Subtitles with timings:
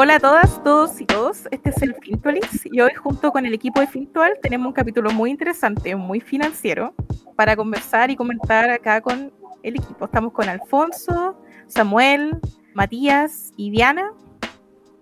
[0.00, 1.48] Hola a todas, todos y todos.
[1.50, 5.10] Este es el Fintualis y hoy junto con el equipo de Fintual tenemos un capítulo
[5.10, 6.94] muy interesante, muy financiero,
[7.34, 9.32] para conversar y comentar acá con
[9.64, 10.04] el equipo.
[10.04, 12.38] Estamos con Alfonso, Samuel,
[12.74, 14.12] Matías y Diana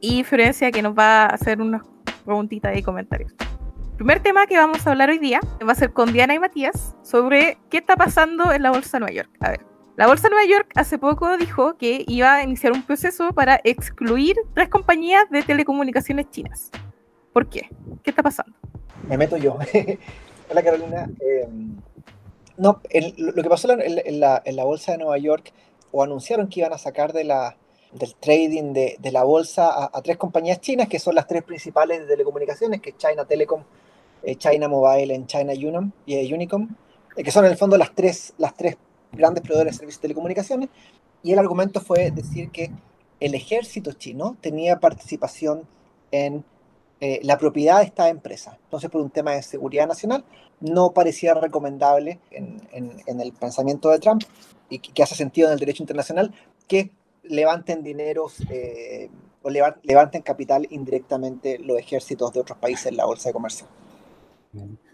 [0.00, 1.82] y Florencia que nos va a hacer unas
[2.24, 3.34] preguntitas y comentarios.
[3.90, 6.38] El primer tema que vamos a hablar hoy día va a ser con Diana y
[6.38, 9.30] Matías sobre qué está pasando en la Bolsa de Nueva York.
[9.40, 12.82] A ver, la Bolsa de Nueva York hace poco dijo que iba a iniciar un
[12.82, 16.70] proceso para excluir tres compañías de telecomunicaciones chinas.
[17.32, 17.70] ¿Por qué?
[18.02, 18.54] ¿Qué está pasando?
[19.08, 19.58] Me meto yo.
[20.50, 21.10] Hola Carolina.
[21.20, 21.76] Em,
[22.58, 22.80] no,
[23.16, 25.52] lo que pasó en, la, Bolsa de Nueva York,
[25.92, 27.56] o anunciaron que iban a sacar de la,
[27.92, 32.06] del trading de, la bolsa a, tres compañías chinas, que son las tres principales de
[32.06, 33.62] telecomunicaciones, que es China Telecom,
[34.22, 36.68] eh, China Mobile y China Unicom, y, Unicom
[37.16, 38.76] eh, que son en el fondo las tres, las tres
[39.16, 40.68] grandes proveedores de servicios de telecomunicaciones,
[41.22, 42.70] y el argumento fue decir que
[43.20, 45.62] el ejército chino tenía participación
[46.10, 46.44] en
[47.00, 48.58] eh, la propiedad de esta empresa.
[48.64, 50.24] Entonces, por un tema de seguridad nacional,
[50.60, 52.60] no parecía recomendable en,
[53.06, 54.22] el pensamiento de Trump
[54.70, 56.32] y que, hace sentido en el derecho internacional
[56.66, 56.90] que
[57.22, 59.10] levanten dineros eh,
[59.42, 63.66] o levanten capital indirectamente los ejércitos de otros países en la bolsa de comercio.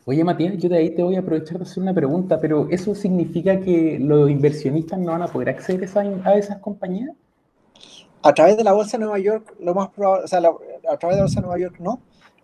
[0.05, 2.93] Oye, Matías, yo de ahí te voy a aprovechar de hacer una pregunta, pero ¿eso
[2.93, 5.89] significa que los inversionistas no van a poder acceder
[6.25, 7.15] a esas, compañías?
[8.21, 11.17] A través de la Bolsa de Nueva York, lo más probable, o sea, a través
[11.17, 12.01] de la Bolsa de Nueva York no.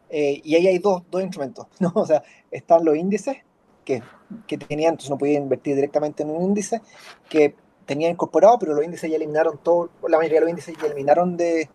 [0.08, 1.90] Eh, y ahí hay dos, dos instrumentos, ¿no?
[1.96, 3.38] O sea, están los índices
[3.84, 4.02] que,
[4.46, 6.80] que tenían, entonces no podía invertir directamente en un índice
[7.28, 7.56] que
[7.86, 11.36] tenía incorporado, pero los índices ya eliminaron todo, la mayoría de los índices ya eliminaron
[11.36, 11.68] de,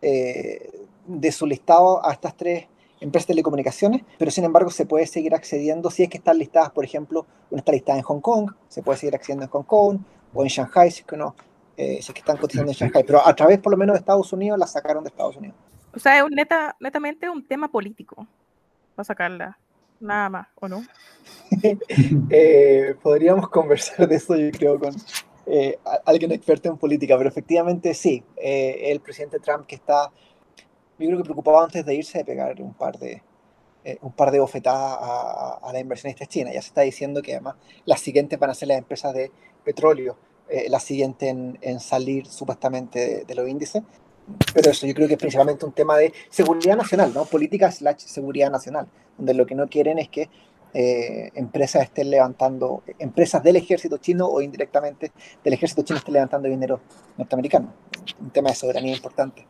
[0.00, 0.70] eh,
[1.06, 2.66] de su listado a estas tres
[3.02, 6.70] empresas de telecomunicaciones, pero sin embargo se puede seguir accediendo si es que están listadas,
[6.70, 9.98] por ejemplo, una está listada en Hong Kong, se puede seguir accediendo en Hong Kong
[10.32, 11.34] o en Shanghai, si es que no,
[11.76, 13.98] eh, si es que están cotizando en Shanghai, pero a través por lo menos de
[13.98, 15.56] Estados Unidos la sacaron de Estados Unidos.
[15.94, 18.26] O sea, es un neta, netamente un tema político
[18.94, 19.58] para sacarla,
[20.00, 20.82] nada más, ¿o no?
[22.30, 24.94] Eh, podríamos conversar de eso, yo creo, con
[25.46, 30.10] eh, alguien experto en política, pero efectivamente sí, el presidente Trump que está
[30.98, 33.22] yo creo que preocupado antes de irse de pegar un par de,
[33.84, 36.54] eh, un par de bofetadas a, a, las inversionistas chinas.
[36.54, 39.30] Ya se está diciendo que además las siguientes van a ser las empresas de
[39.64, 40.16] petróleo,
[40.48, 41.28] eh, las siguientes
[41.60, 43.82] en, salir supuestamente de, los índices.
[44.54, 47.24] Pero eso yo creo que es principalmente un tema de seguridad nacional, ¿no?
[47.24, 48.86] Política slash seguridad nacional,
[49.16, 50.28] donde lo que no quieren es que
[50.74, 55.10] eh, empresas estén levantando, empresas del ejército chino o indirectamente
[55.42, 56.80] del ejército chino estén levantando dinero
[57.18, 57.72] norteamericano.
[58.20, 59.46] Un tema de soberanía importante.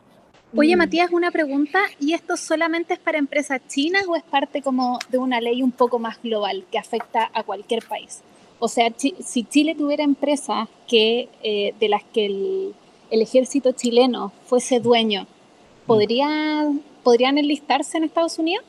[0.55, 0.79] Oye, mm.
[0.79, 5.17] Matías, una pregunta, ¿y esto solamente es para empresas chinas o es parte como de
[5.17, 8.21] una ley un poco más global que afecta a cualquier país?
[8.59, 12.75] O sea, si Chile tuviera empresas que, eh, de las que el,
[13.09, 15.27] ejército chileno fuese dueño,
[15.85, 18.65] ¿podrían, ¿podrían enlistarse en Estados Unidos?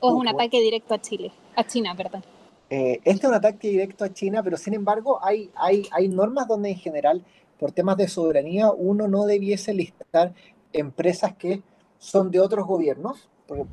[0.00, 1.32] ¿O es un ataque directo a Chile?
[1.54, 2.24] A China, perdón.
[2.70, 6.48] Eh, este es un ataque directo a China, pero sin embargo hay, hay, hay normas
[6.48, 7.24] donde en general,
[7.58, 10.34] por temas de soberanía, uno no debiese listar
[10.74, 11.62] empresas que
[11.98, 13.64] son de otros gobiernos, porque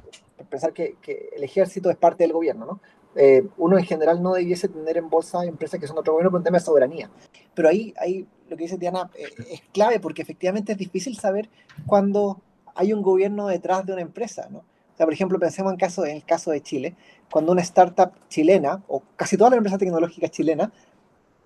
[0.49, 0.95] pensar que,
[1.35, 2.79] el ejército es parte del gobierno, ¿no?
[3.15, 6.31] Eh, uno en general no debiese tener en bolsa empresas que son de otro gobierno
[6.31, 7.09] por un tema de soberanía.
[7.53, 11.49] Pero ahí, ahí lo que dice Diana eh, es clave porque efectivamente es difícil saber
[11.85, 12.39] cuándo
[12.73, 14.59] hay un gobierno detrás de una empresa, ¿no?
[14.59, 16.95] O sea, por ejemplo, pensemos en, caso, en el caso de Chile,
[17.29, 20.69] cuando una startup chilena, o casi todas las empresas tecnológicas chilenas,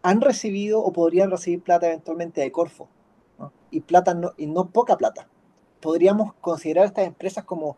[0.04, 2.90] han recibido o podrían recibir plata eventualmente de Corfo,
[3.40, 3.52] ¿no?
[3.72, 5.28] y plata no, y no poca plata
[5.86, 7.78] podríamos considerar estas empresas como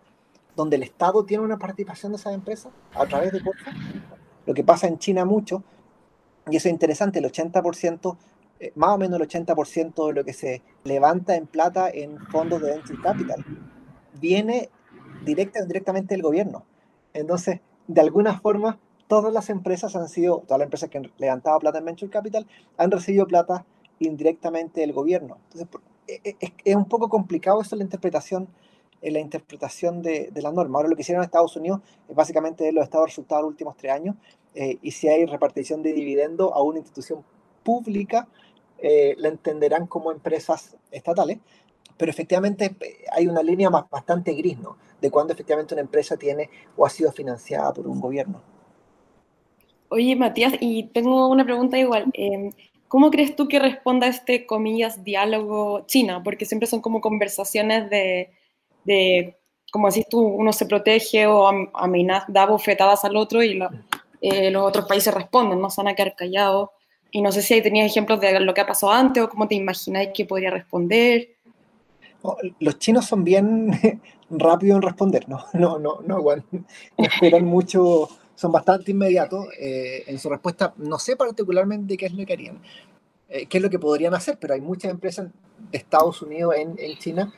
[0.56, 3.69] donde el Estado tiene una participación de esas empresas a través de Corfo.
[4.45, 5.62] Lo que pasa en China mucho,
[6.50, 8.18] y eso es interesante, el 80%,
[8.62, 12.62] eh, más o menos el 80% de lo que se levanta en plata en fondos
[12.62, 13.45] de venture capital
[14.22, 14.69] viene
[15.25, 16.63] directa o indirectamente del gobierno.
[17.13, 18.79] Entonces, de alguna forma,
[19.09, 22.47] todas las empresas han sido, todas las empresas que han levantado plata en venture capital
[22.78, 23.66] han recibido plata
[24.00, 25.39] indirectamente del gobierno.
[25.44, 25.68] Entonces,
[26.07, 28.48] e, e, es, un poco complicado eso la interpretación,
[29.01, 30.80] en la interpretación de, la norma.
[30.80, 33.77] Ahora lo que hicieron en Estados Unidos es básicamente los estados resultados de los últimos
[33.77, 34.15] tres años
[34.56, 37.24] eh, y si hay repartición de dividendo a una institución
[37.63, 38.27] pública,
[38.80, 41.39] eh, la entenderán como empresas estatales,
[41.98, 44.77] pero efectivamente eh, hay una línea más, bastante gris, ¿no?
[45.01, 48.42] De cuando efectivamente una empresa tiene o ha sido financiada por un gobierno.
[49.89, 52.06] Oye, Matías, y tengo una pregunta igual.
[52.13, 52.51] Eh,
[52.88, 56.24] ¿Cómo crees tú que responda este, comillas, diálogo China?
[56.24, 58.31] Porque siempre son como conversaciones de,
[58.86, 59.38] de
[59.72, 63.60] como decís tú, uno se protege o amenaza, da bofetadas al otro y
[64.22, 66.69] eh, los otros países responden, no se van a quedar callados.
[67.12, 69.48] Y no sé si ahí tenías ejemplos de lo que ha pasado antes o cómo
[69.48, 71.30] te imagináis que podría responder.
[72.22, 76.24] Oh, los chinos son bien rápidos en responder, no, no, no, no,
[76.98, 80.74] esperan mucho, son bastante inmediatos eh, en su respuesta.
[80.78, 82.62] No sé particularmente qué es lo que harían,
[83.30, 85.28] eh, qué es lo que podrían hacer, pero hay muchas empresas
[85.72, 87.34] de Estados Unidos en, en China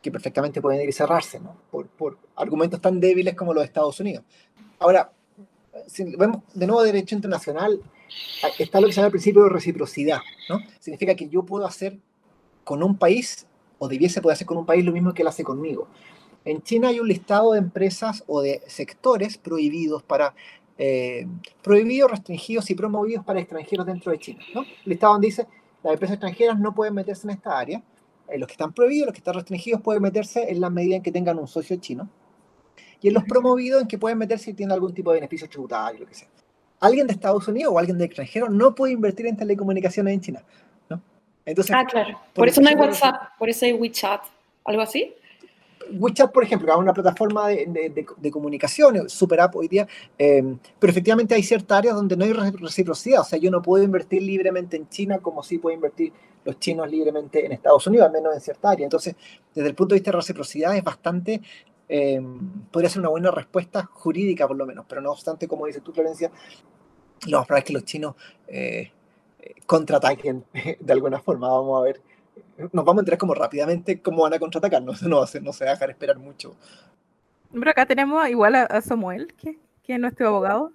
[0.00, 1.38] que perfectamente pueden ir y cerrarse.
[1.70, 4.24] Por, por, argumentos tan débiles como los de Estados Unidos.
[4.78, 5.12] Ahora,
[5.86, 7.78] si vemos de nuevo derecho internacional,
[8.58, 10.60] está lo que se llama el principio de reciprocidad, ¿no?
[10.78, 11.98] Significa que yo puedo hacer
[12.64, 13.46] con un país,
[13.78, 15.88] o debiese poder hacer con un país lo mismo que él hace conmigo.
[16.44, 20.34] En China hay un listado de empresas o de sectores prohibidos para
[20.78, 21.26] eh,
[21.62, 24.40] prohibidos, restringidos y promovidos para extranjeros dentro de China.
[24.54, 24.64] ¿no?
[24.84, 25.46] Listado donde dice
[25.82, 27.82] las empresas extranjeras no pueden meterse en esta área,
[28.28, 31.02] eh, los que están prohibidos, los que están restringidos pueden meterse en la medida en
[31.02, 32.08] que tengan un socio chino.
[33.02, 36.00] Y en los promovidos en que pueden meterse si tienen algún tipo de beneficio tributario,
[36.00, 36.28] lo que sea.
[36.80, 40.44] Alguien de Estados Unidos o alguien de extranjero no puede invertir en telecomunicaciones en China.
[40.88, 41.00] ¿no?
[41.46, 42.18] Entonces, ah, claro.
[42.34, 44.22] Por, eso no hay WhatsApp, por eso hay WeChat,
[44.64, 45.14] algo así.
[45.92, 49.86] WeChat, por ejemplo, es una plataforma de, de, de, comunicación, super app hoy día,
[50.18, 53.20] eh, pero efectivamente hay ciertas áreas donde no hay reciprocidad.
[53.20, 56.12] O sea, yo no puedo invertir libremente en China como sí puede invertir
[56.44, 58.84] los chinos libremente en Estados Unidos, al menos en cierta área.
[58.84, 59.14] Entonces,
[59.54, 61.40] desde el punto de vista de reciprocidad es bastante,
[61.88, 62.20] eh,
[62.70, 65.92] podría ser una buena respuesta jurídica por lo menos, pero no obstante, como dices tú,
[65.92, 66.30] Florencia,
[67.26, 68.14] lo más probable es que los chinos
[68.48, 68.92] eh,
[69.66, 70.44] contraataquen
[70.80, 71.48] de alguna forma.
[71.48, 72.00] Vamos a ver,
[72.72, 75.70] nos vamos a enterar como rápidamente cómo van a contraatacar, no, no, no se va
[75.70, 76.54] a dejar esperar mucho.
[77.52, 80.72] Pero acá tenemos igual a, Samuel, que, que es nuestro abogado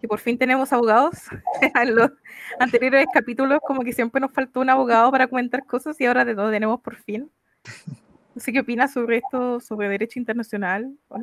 [0.00, 1.14] que por fin tenemos abogados.
[1.74, 2.10] en los
[2.58, 6.34] anteriores capítulos como que siempre nos faltó un abogado para comentar cosas y ahora de
[6.34, 7.30] todo tenemos por fin.
[8.34, 10.92] No sé qué opinas sobre esto, sobre derecho internacional.
[11.08, 11.18] O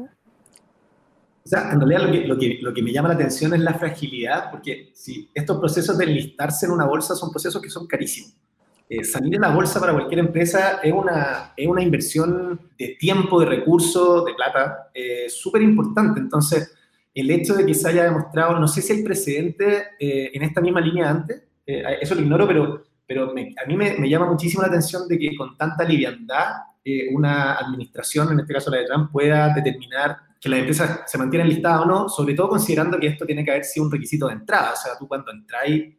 [1.45, 3.73] sea, en realidad lo que, lo, que, lo que, me llama la atención es la
[3.73, 8.35] fragilidad, porque si estos procesos de enlistarse en una bolsa son procesos que son carísimos.
[8.89, 13.39] Eh, salir en la bolsa para cualquier empresa es una, es una inversión de tiempo,
[13.39, 16.19] de recursos, de plata, eh, súper importante.
[16.19, 16.73] Entonces,
[17.13, 20.61] el hecho de que se haya demostrado, no sé si hay precedente eh, en esta
[20.61, 24.69] misma línea antes, eh, eso lo ignoro, pero, pero a mí me, llama muchísimo la
[24.69, 26.53] atención de que con tanta liviandad
[26.83, 31.17] eh, una administración, en este caso la de Trump, pueda determinar que las empresas se
[31.17, 34.27] mantienen listadas o no, sobre todo considerando que esto tiene que haber sido un requisito
[34.27, 35.93] de entrada, o sea, tú cuando entráis,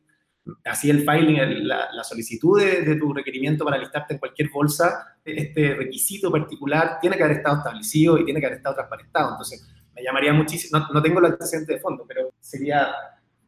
[0.64, 5.16] así el filing, la, la solicitud de, de, tu requerimiento para listarte en cualquier bolsa,
[5.24, 9.30] este requisito particular tiene que haber estado establecido y tiene que haber estado transparentado.
[9.30, 12.92] Entonces, me llamaría muchísimo, no, no tengo el antecedente de fondo, pero sería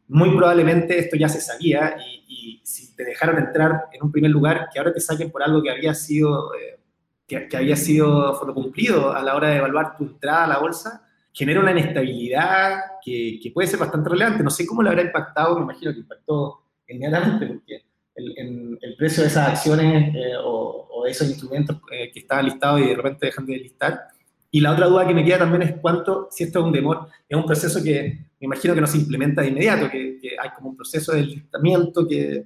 [0.07, 4.69] muy probablemente esto ya se sabía y, si te dejaron entrar en un primer lugar,
[4.71, 6.79] que ahora te saquen por algo que había sido, eh,
[7.25, 11.61] que, había sido cumplido a la hora de evaluar tu entrada a la bolsa, genera
[11.61, 14.43] una inestabilidad que, que puede ser bastante relevante.
[14.43, 17.81] No sé cómo le habrá impactado, me imagino que impactó inmediatamente, porque
[18.15, 22.87] el, el, precio de esas acciones eh, o, esos instrumentos eh, que estaban listados y
[22.87, 24.07] de repente dejan de listar,
[24.51, 27.07] y la otra duda que me queda también es cuánto, si esto es un demor,
[27.27, 30.69] es un proceso que me imagino que no se implementa de inmediato, que, hay como
[30.69, 32.45] un proceso de listamiento que,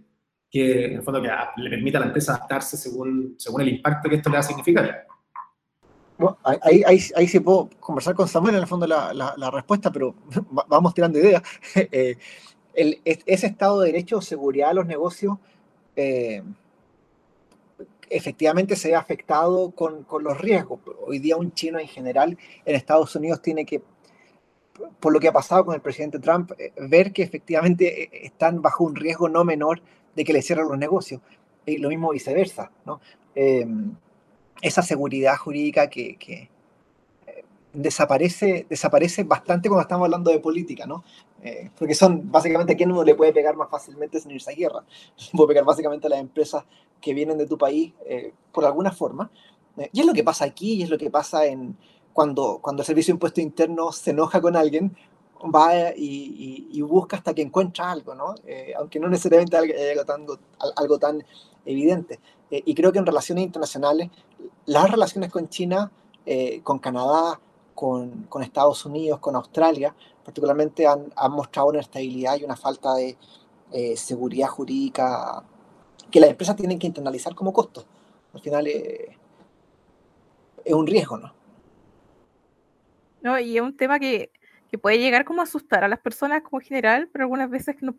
[0.49, 4.09] que, en el fondo, que le permita a la empresa adaptarse según, según el impacto
[4.09, 5.07] que esto le va a significar.
[6.43, 10.15] Ahí, ahí, ahí sí puedo conversar con Samuel en el fondo la, la, respuesta, pero
[10.67, 11.41] vamos tirando ideas.
[11.75, 12.17] Eh,
[12.73, 15.37] el, ese Estado de Derecho o seguridad de los negocios
[15.95, 16.43] eh,
[18.09, 20.79] efectivamente se ha afectado con, con, los riesgos.
[21.05, 23.81] Hoy día un chino en general en Estados Unidos tiene que,
[24.99, 28.61] por lo que ha pasado con el presidente Trump, eh, ver que efectivamente eh, están
[28.61, 29.81] bajo un riesgo no menor
[30.15, 31.21] de que le cierren los negocios.
[31.65, 32.99] Y lo mismo viceversa, ¿no?
[34.61, 36.49] Esa seguridad jurídica que
[37.73, 41.03] desaparece, desaparece bastante cuando estamos hablando de política, ¿no?
[41.43, 44.55] Eh, porque son básicamente a quién uno le puede pegar más fácilmente sin irse a
[44.55, 44.83] guerra.
[45.31, 46.63] Puede pegar básicamente a las empresas
[46.99, 49.31] que vienen de tu país eh, por alguna forma.
[49.77, 51.77] Eh, y es lo que pasa aquí, y es lo que pasa en,
[52.13, 54.95] cuando, cuando el Servicio de Impuesto Interno se enoja con alguien,
[55.43, 58.35] va y, busca hasta que encuentra algo, ¿no?
[58.77, 60.27] aunque no necesariamente algo tan,
[60.75, 61.23] algo tan
[61.65, 62.19] evidente.
[62.51, 64.11] y creo que en relaciones internacionales,
[64.67, 65.91] las relaciones con China,
[66.61, 67.39] con Canadá,
[67.73, 72.93] con, con Estados Unidos, con Australia, particularmente han, han mostrado una estabilidad y una falta
[72.93, 73.17] de
[73.71, 75.43] eh, seguridad jurídica
[76.11, 77.85] que las empresas tienen que internalizar como costo.
[78.33, 79.17] Al final eh,
[80.63, 81.33] es un riesgo, ¿no?
[83.21, 84.31] No, y es un tema que,
[84.69, 87.95] que, puede llegar como a asustar a las personas como general, pero algunas veces no,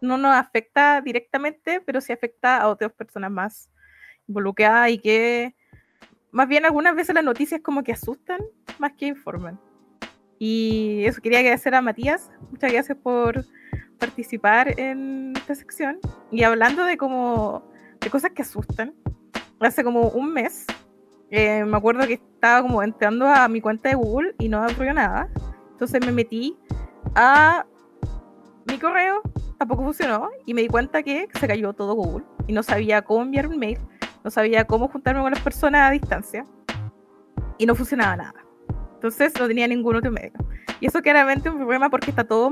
[0.00, 3.70] no nos afecta directamente, pero sí afecta a otras personas más
[4.28, 5.56] involucradas y que
[6.32, 8.40] más bien algunas veces las noticias como que asustan
[8.78, 9.60] más que informan.
[10.38, 12.30] Y eso quería agradecer a Matías.
[12.50, 13.44] Muchas gracias por
[13.98, 15.98] participar en esta sección.
[16.30, 17.62] Y hablando de como
[18.00, 18.94] de cosas que asustan,
[19.60, 20.66] hace como un mes,
[21.30, 24.94] eh, me acuerdo que estaba como entrando a mi cuenta de Google y no ocurrió
[24.94, 25.28] nada.
[25.72, 26.56] Entonces me metí
[27.14, 27.66] a
[28.66, 29.20] mi correo,
[29.58, 33.22] tampoco funcionó y me di cuenta que se cayó todo Google y no sabía cómo
[33.22, 33.78] enviar un mail,
[34.24, 36.44] no sabía cómo juntarme con las personas a distancia
[37.58, 38.44] y no funcionaba nada.
[38.94, 40.32] Entonces no tenía ningún otro medio.
[40.80, 42.50] Y eso claramente es un problema porque está todo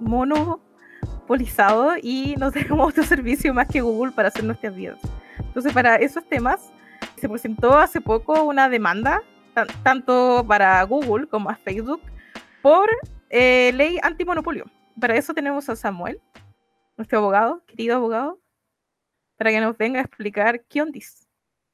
[0.00, 4.98] monopolizado y no tenemos otro servicio más que Google para hacer nuestras vidas.
[5.38, 6.72] Entonces para esos temas
[7.16, 9.22] se presentó hace poco una demanda,
[9.82, 12.00] tanto para Google como Facebook,
[12.62, 12.88] por
[13.28, 14.64] eh, ley antimonopolio.
[14.98, 16.20] Para eso tenemos a Samuel,
[16.96, 18.39] nuestro abogado, querido abogado,
[19.40, 21.26] para que nos venga a explicar qué ondis.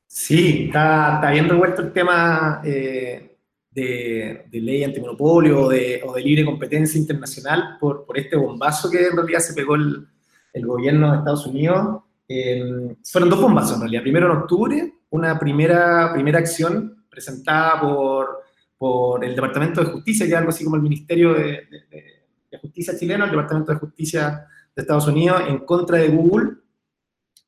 [0.07, 3.39] Sí, está, está bien revuelto el tema eh,
[3.73, 9.09] de, ley antimonopolio o de, o de, libre competencia internacional por, por, este bombazo que
[9.09, 10.07] en realidad se pegó el,
[10.53, 12.05] el gobierno de Estados Unidos.
[12.29, 14.03] Eh, fueron dos bombazos en realidad.
[14.03, 18.45] Primero en octubre, una primera, primera acción presentada por,
[18.79, 22.97] por el Departamento de Justicia, que es algo así como el Ministerio de, de, Justicia
[22.97, 26.59] chileno, el Departamento de Justicia de Estados Unidos, en contra de Google,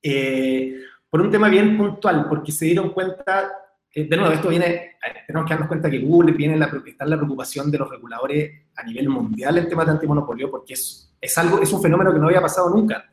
[0.02, 3.50] eh, por un tema bien puntual, porque se dieron cuenta,
[3.94, 7.10] eh, de nuevo, esto viene, tenemos que darnos cuenta que Google viene la, está en
[7.10, 11.38] la preocupación de los reguladores a nivel mundial en temas de antimonopolio, porque es, es,
[11.38, 13.10] algo, es un fenómeno que no había pasado nunca.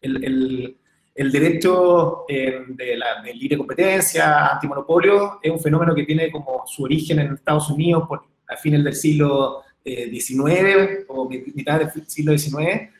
[0.00, 0.80] El, el,
[1.14, 6.84] el derecho eh, de, la, libre competencia, antimonopolio, es un fenómeno que tiene como su
[6.84, 12.36] origen en Estados Unidos por, a fines del siglo XIX eh, o mitad del siglo
[12.36, 12.90] XIX,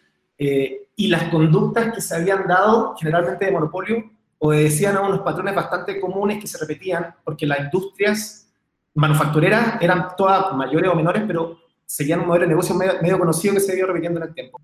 [0.41, 5.55] eh, y las conductas que se habían dado generalmente de monopolio obedecían a unos patrones
[5.55, 8.49] bastante comunes que se repetían, porque las industrias
[8.95, 13.61] manufactureras eran todas mayores o menores, pero seguían un modelo de negocio medio, conocido que
[13.61, 14.61] se había repitiendo en el tiempo.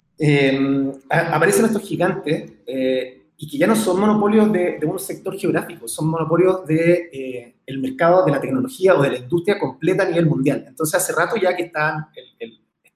[1.08, 2.52] aparecen estos gigantes
[3.38, 7.78] y que ya no son monopolios de, un sector geográfico, son monopolios del de, eh,
[7.78, 10.64] mercado de la tecnología o de la industria completa a nivel mundial.
[10.66, 12.06] Entonces, hace rato ya que estaban,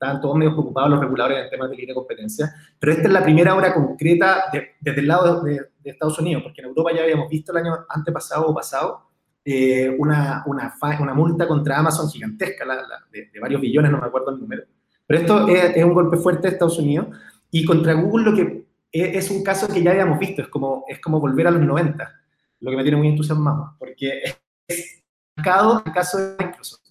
[0.00, 3.22] estaban todos medio preocupados los reguladores en temas de libre competencia, pero esta es la
[3.22, 4.44] primera hora concreta
[4.80, 8.46] desde el lado de, Estados Unidos, porque en Europa ya habíamos visto el año antepasado
[8.46, 9.02] o pasado
[9.44, 12.64] eh, una, una, una, multa contra Amazon gigantesca,
[13.10, 14.62] de, varios billones, no me acuerdo el número.
[15.06, 17.08] Pero esto es, es un golpe fuerte de Estados Unidos.
[17.50, 21.00] Y contra Google lo que es un caso que ya habíamos visto, es como, es
[21.00, 22.20] como volver a los 90,
[22.60, 24.22] lo que me tiene muy entusiasmado, porque
[24.68, 25.02] es
[25.36, 26.89] marcado el caso de Microsoft,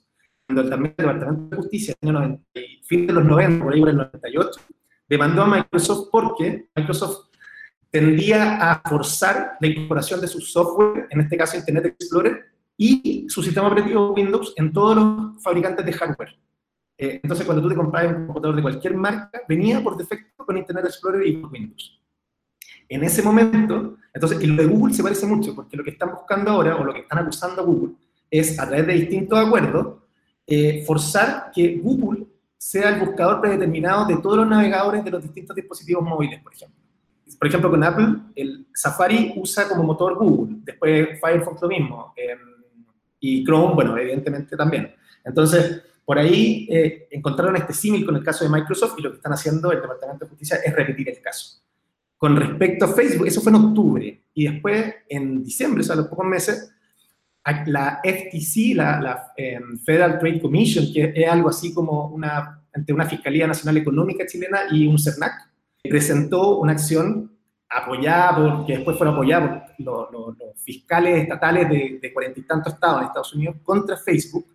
[0.56, 2.44] también el Departamento de Justicia, en el año 90,
[2.88, 4.62] fin de los 90, por ahí por el 98,
[5.08, 7.30] demandó a Microsoft porque Microsoft
[7.92, 12.46] tendía a forzar la incorporación de su software, en este caso Internet Explorer,
[12.78, 16.36] y su sistema operativo Windows en todos los fabricantes de hardware.
[16.98, 20.58] Eh, entonces, cuando tú te comprabas un computador de cualquier marca, venía por defecto con
[20.58, 22.02] Internet Explorer y Windows.
[22.88, 26.12] En ese momento, entonces, y lo de Google se parece mucho, porque lo que están
[26.12, 27.94] buscando ahora, o lo que están acusando a Google,
[28.30, 29.98] es a través de distintos acuerdos,
[30.50, 32.26] eh, forzar que Google
[32.58, 36.78] sea el buscador predeterminado de todos los navegadores de los distintos dispositivos móviles, por ejemplo.
[37.38, 42.40] Por ejemplo, con Apple, el Safari usa como motor Google, después Firefox lo mismo, em,
[43.20, 44.94] y Chrome, bueno, evidentemente también.
[45.24, 49.18] Entonces, por ahí eh, encontraron este símil con el caso de Microsoft y lo que
[49.18, 51.62] están haciendo el Departamento de Justicia es repetir el caso.
[52.18, 56.08] Con respecto a Facebook, eso fue en octubre y después en diciembre, o sea, los
[56.08, 56.74] pocos meses,
[57.68, 63.06] la FTC, la, em, Federal Trade Commission, que es algo así como una, ante una
[63.06, 65.50] Fiscalía Nacional Económica chilena y un CERNAC,
[65.84, 67.32] presentó una acción
[67.70, 73.00] apoyada por, que después fue apoyada por los, fiscales estatales de cuarenta y tantos estados
[73.00, 74.46] en Estados Unidos contra Facebook.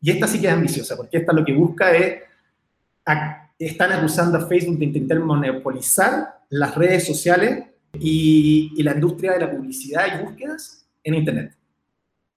[0.00, 2.22] Y esta sí que es ambiciosa, porque esta lo que busca es,
[3.58, 7.66] están acusando a Facebook de intentar monopolizar las redes sociales
[7.98, 11.56] y, la industria de la publicidad y búsquedas en Internet,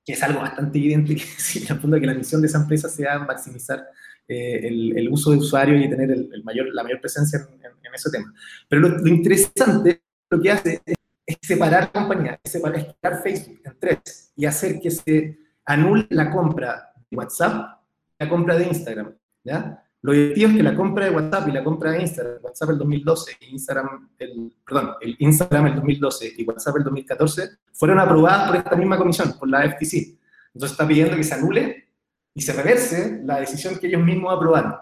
[0.05, 1.23] que es algo bastante evidente que,
[1.69, 3.85] en fondo, que la misión de esa empresa sea maximizar
[4.27, 8.33] eh, el, uso de usuarios y tener el, mayor, la mayor presencia en, ese tema.
[8.67, 10.95] Pero lo, interesante, lo que hace es,
[11.41, 16.91] separar la compañía, es separar, Facebook en tres y hacer que se anule la compra
[17.11, 17.81] WhatsApp,
[18.17, 19.82] la compra de Instagram, ¿ya?
[20.03, 22.77] Lo divertido es que la compra de WhatsApp y la compra de Instagram, WhatsApp el
[22.77, 28.57] 2012 Instagram, el, perdón, el Instagram el 2012 y WhatsApp el 2014, fueron aprobadas por
[28.57, 30.19] esta misma comisión, por la FTC.
[30.53, 31.87] Entonces está pidiendo que se anule
[32.33, 34.75] y se reverse la decisión que ellos mismos aprobaron.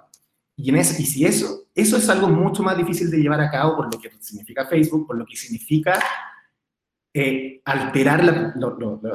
[0.55, 3.51] Y, en ese, y si eso, eso es algo mucho más difícil de llevar a
[3.51, 6.03] cabo por lo que significa Facebook, por lo que significa
[7.13, 8.53] eh, alterar la,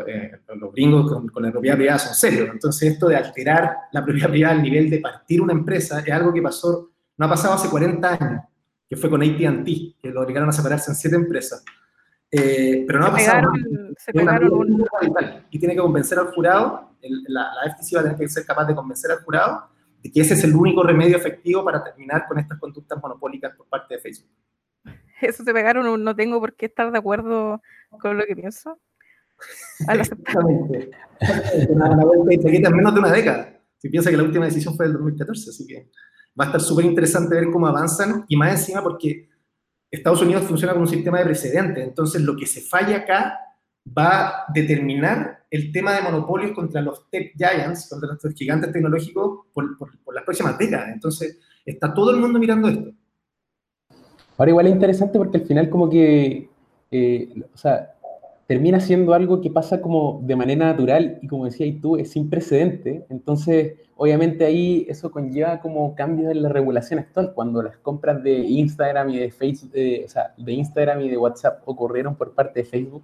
[0.07, 2.51] eh, los gringos con, la propiedad privada son serios.
[2.53, 6.33] Entonces, esto de alterar la propiedad privada al nivel de partir una empresa es algo
[6.33, 8.43] que pasó, no ha pasado hace 40 años,
[8.89, 9.67] que fue con ATT,
[10.01, 11.65] que lo obligaron a separarse en siete empresas.
[12.31, 13.53] Eh, pero no se ha pasado.
[13.53, 14.87] pegaron, se pegaron un...
[15.51, 18.45] Y tiene que convencer al jurado, el, la, la FTC va a tener que ser
[18.45, 19.71] capaz de convencer al jurado
[20.03, 23.67] de que ese es el único remedio efectivo para terminar con estas conductas monopólicas por
[23.69, 24.31] parte de Facebook.
[25.21, 28.79] Eso se pegaron un no tengo por qué estar de acuerdo con lo que pienso.
[29.89, 30.01] Al.
[30.01, 30.91] Exactamente.
[31.69, 33.61] Una, una vuelta y quitas menos de una década.
[33.79, 35.91] Si piensa que la última decisión fue del 2014, así que
[36.39, 39.29] va a estar súper interesante ver cómo avanzan y más encima porque
[39.91, 43.39] Estados Unidos funciona con un sistema de precedentes, entonces lo que se falla acá
[43.97, 49.47] va a determinar el tema de monopolios contra los tech giants, contra nuestros gigantes tecnológicos
[49.53, 50.89] por, por, por las próximas décadas.
[50.93, 52.91] Entonces está todo el mundo mirando esto.
[54.37, 56.51] Ahora igual es interesante porque al final como que,
[56.91, 57.95] eh, o sea,
[58.47, 62.31] termina siendo algo que pasa como de manera natural y como decías tú, es sin
[62.31, 63.05] precedente.
[63.11, 67.33] Entonces, obviamente ahí eso conlleva como cambios en la regulación actual.
[67.35, 71.17] Cuando las compras de Instagram y de Facebook, eh, o sea, de Instagram y de
[71.17, 73.03] WhatsApp ocurrieron por parte de Facebook,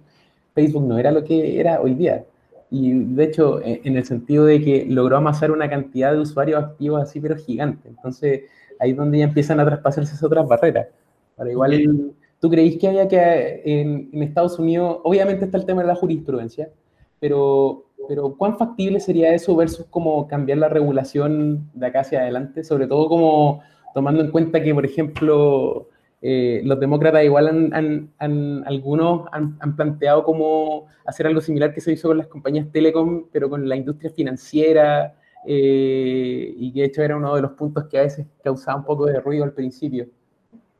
[0.53, 2.25] Facebook no era lo que era hoy día.
[2.71, 6.63] Y de hecho, en, en el sentido de que logró amasar una cantidad de usuarios
[6.63, 7.89] activos así, pero gigante.
[7.89, 8.43] Entonces,
[8.79, 10.87] ahí es donde ya empiezan a traspasarse esas otras barreras.
[11.35, 15.81] Para igual, ¿tú creéis que había que en, en, Estados Unidos, obviamente está el tema
[15.81, 16.69] de la jurisprudencia,
[17.17, 22.65] pero, pero ¿cuán factible sería eso versus como cambiar la regulación de acá hacia adelante?
[22.65, 23.61] Sobre todo como
[23.93, 25.87] tomando en cuenta que, por ejemplo,
[26.21, 31.73] eh, los demócratas igual han, han, han algunos han, han, planteado como hacer algo similar
[31.73, 35.15] que se hizo con las compañías telecom, pero con la industria financiera,
[35.47, 38.83] eh, y que de hecho era uno de los puntos que a veces causaba un
[38.83, 40.07] poco de ruido al principio.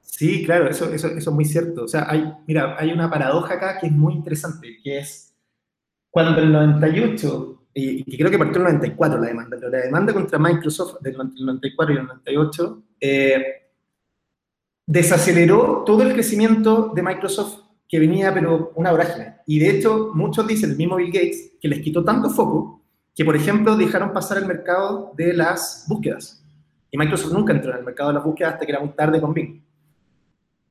[0.03, 1.85] Sí, claro, eso, eso, eso, es muy cierto.
[1.85, 5.33] O sea, hay, mira, hay una paradoja acá que es muy interesante, que es
[6.11, 9.79] cuando el 98, y, y creo que partió en el 94 la demanda, pero la
[9.79, 13.43] demanda contra Microsoft del 94 y el 98, eh,
[14.85, 19.37] desaceleró todo el crecimiento de Microsoft que venía, pero una vorágine.
[19.45, 22.83] Y de hecho, muchos dicen, el mismo Bill Gates, que les quitó tanto foco
[23.15, 26.43] que, por ejemplo, dejaron pasar el mercado de las búsquedas.
[26.89, 29.21] Y Microsoft nunca entró en el mercado de las búsquedas hasta que era muy tarde
[29.21, 29.63] con Bing.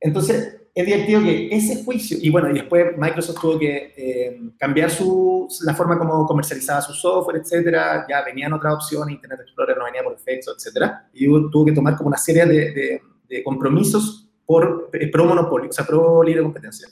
[0.03, 4.89] Entonces, es divertido que ese juicio, y bueno, y después Microsoft tuvo que eh, cambiar
[4.89, 9.85] su, la forma como comercializaba su software, etcétera, ya venían otras opciones, Internet Explorer no
[9.85, 14.29] venía por efecto, etcétera, y tuvo que tomar como una serie de, de, de compromisos
[14.45, 16.87] por eh, pro monopolio, o sea, pro libre competencia.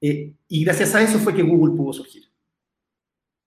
[0.00, 2.24] Eh, y gracias a eso fue que Google pudo surgir.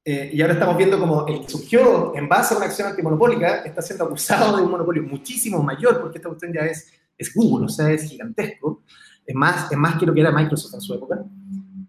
[0.07, 3.63] Eh, y ahora estamos viendo como el que surgió en base a una acción antimonopólica
[3.63, 7.65] está siendo acusado de un monopolio muchísimo mayor, porque esta cuestión ya es, es Google,
[7.65, 8.83] o sea, es gigantesco,
[9.25, 11.23] es más, es más que lo que era Microsoft en su época.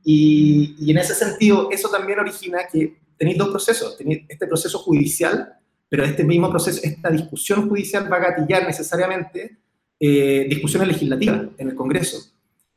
[0.05, 4.79] Y, y en ese sentido, eso también origina que tenéis dos procesos, tenéis este proceso
[4.79, 5.55] judicial,
[5.89, 9.59] pero este mismo proceso, esta discusión judicial va a gatillar necesariamente
[9.99, 12.33] eh, discusiones legislativas en el Congreso.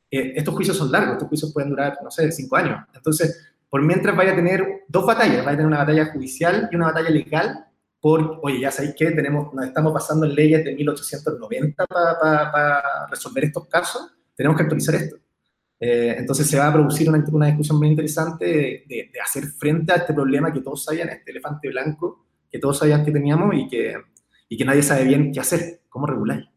[0.10, 2.80] Eh, estos juicios son largos, estos juicios pueden durar, no sé, cinco años.
[2.94, 6.76] Entonces, por mientras vaya a tener dos batallas, vaya a tener una batalla judicial y
[6.76, 7.66] una batalla legal
[8.00, 12.52] por, oye, ya sabéis que tenemos, nos estamos pasando en leyes de 1890 para pa,
[12.52, 15.18] pa resolver estos casos, tenemos que actualizar esto.
[15.80, 19.46] Eh, entonces se va a producir una, una discusión muy interesante de, de, de, hacer
[19.46, 23.54] frente a este problema que todos sabían, este elefante blanco que todos sabían que teníamos
[23.56, 23.96] y que,
[24.48, 26.50] y que nadie sabe bien qué hacer, cómo regular.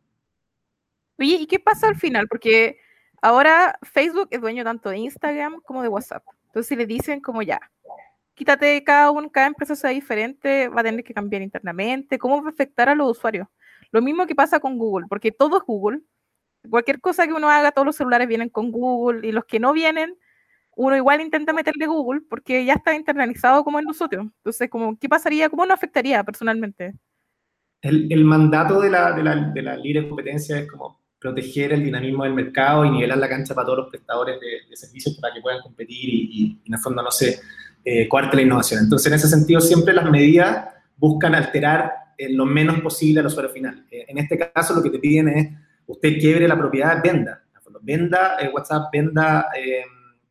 [1.19, 2.27] Oye, ¿y qué pasa al final?
[2.29, 2.79] Porque
[3.21, 6.25] ahora Facebook es dueño tanto de Instagram como de WhatsApp.
[6.47, 7.61] Entonces, si le dicen como ya,
[8.35, 12.49] quítate cada uno, cada empresa sea diferente, va a tener que cambiar internamente, ¿cómo va
[12.49, 13.49] a afectar a los usuarios?
[13.91, 16.01] Lo mismo que pasa con Google, porque todo es Google.
[16.69, 19.73] Cualquier cosa que uno haga, todos los celulares vienen con Google y los que no
[19.73, 20.17] vienen,
[20.75, 24.27] uno igual intenta meterle Google porque ya está internalizado como en nosotros.
[24.39, 25.49] Entonces, como, ¿qué pasaría?
[25.49, 26.95] ¿Cómo nos afectaría personalmente?
[27.83, 33.19] El, mandato de la, libre competencia es como proteger el dinamismo del mercado y nivelar
[33.19, 36.81] la cancha para todos los prestadores de, servicios para que puedan competir y, en el
[36.81, 37.41] fondo, no sé,
[37.85, 38.85] eh, coarte la innovación.
[38.85, 43.51] Entonces, en ese sentido, siempre las medidas buscan alterar eh, lo menos posible al usuario
[43.51, 43.87] final.
[43.91, 45.49] Eh, en este caso, lo que te piden es,
[45.87, 47.39] usted quiebre la propiedad, venda.
[47.85, 49.47] Venda WhatsApp, venda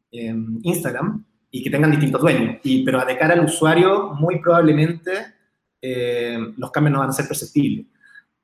[0.10, 2.62] Instagram y que tengan distintos dueños.
[2.64, 5.12] Pero de cara al usuario, muy probablemente
[6.56, 7.88] los cambios no van a ser perceptibles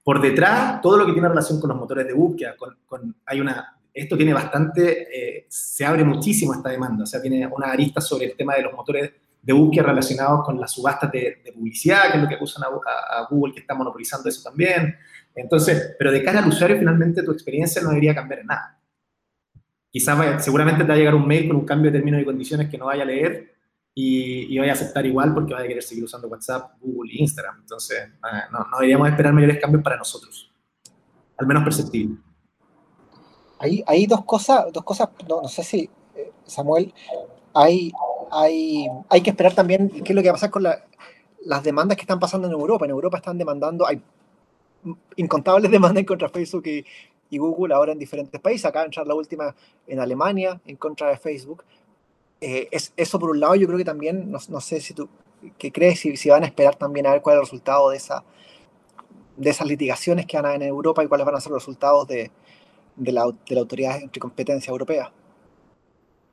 [0.08, 3.76] por detrás, todo lo que tiene relación con los motores de búsqueda, con, hay una,
[3.97, 8.25] esto tiene bastante, eh, se abre muchísimo esta demanda, o sea, tiene una arista sobre
[8.25, 12.17] el tema de los motores de búsqueda relacionados con las subastas de, de publicidad, que
[12.17, 14.95] es lo que acusan a, a, Google, que está monopolizando eso también.
[15.33, 18.79] Entonces, pero de cara al usuario, finalmente tu experiencia no debería cambiar en nada.
[19.89, 22.69] Quizás seguramente te va a llegar un mail con un cambio de términos y condiciones
[22.69, 23.55] que no vaya a leer,
[23.95, 27.21] y, y, vaya a aceptar igual porque vaya a querer seguir usando WhatsApp, Google e
[27.21, 27.62] Instagram.
[27.62, 30.53] Entonces, eh, no, no, deberíamos esperar mayores cambios para nosotros,
[31.36, 32.19] al menos perceptibles.
[33.60, 36.93] Hay, dos cosas, dos cosas no, no sé si eh, Samuel,
[37.54, 37.91] hay,
[38.32, 41.98] hay, hay que esperar también qué es lo que va a pasar con las demandas
[41.98, 42.86] que están pasando en Europa.
[42.86, 44.02] En Europa están demandando, hay
[45.15, 46.86] incontables demandas en contra de Facebook y,
[47.38, 48.65] Google ahora en diferentes países.
[48.65, 49.54] Acá entrar la última
[49.88, 51.63] en Alemania en contra de Facebook.
[52.39, 55.10] Eh, es, eso por un lado, yo creo que también, no, no sé si tú,
[55.58, 56.00] ¿qué crees?
[56.00, 58.24] Si, si, van a esperar también a ver cuál es el resultado de, esa,
[59.36, 61.63] de esas litigaciones que van a haber en Europa y cuáles van a ser los
[61.63, 62.32] resultados de,
[62.97, 65.12] de, la, de la autoridad de competencia europea.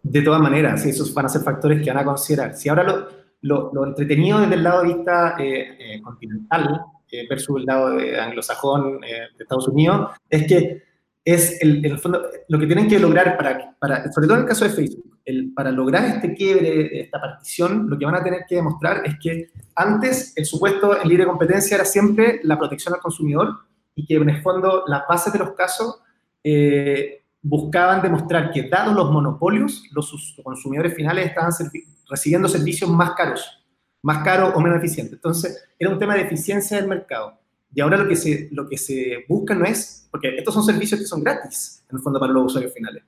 [0.03, 2.55] De todas maneras, esos van a ser factores que van a considerar.
[2.55, 3.09] Si ahora lo,
[3.41, 7.91] lo, lo entretenido desde el lado de vista eh, eh, continental eh, versus el lado
[7.91, 10.83] de anglosajón de Estados Unidos, es que
[11.25, 14.65] es el, fondo, lo que tienen que lograr, para, para, sobre todo en el caso
[14.65, 15.15] de Facebook,
[15.55, 19.51] para lograr este quiebre, esta partición, lo que van a tener que demostrar es que
[19.75, 23.55] antes el supuesto en libre competencia era siempre la protección al consumidor
[23.95, 26.03] y que en el fondo las bases de los casos
[26.45, 33.13] eh, buscaban demostrar que dados los monopolios, los consumidores finales estaban servi recibiendo servicios más
[33.13, 33.65] caros,
[34.03, 35.15] más caros o menos eficientes.
[35.15, 37.39] Entonces, era un tema de eficiencia del mercado.
[37.75, 41.01] Y ahora lo que se, lo que se busca no es, porque estos son servicios
[41.01, 43.03] que son gratis, en el fondo, para los usuarios finales,